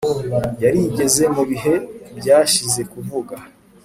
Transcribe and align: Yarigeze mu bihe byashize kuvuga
Yarigeze 0.63 1.23
mu 1.35 1.43
bihe 1.49 1.73
byashize 2.17 2.81
kuvuga 2.91 3.35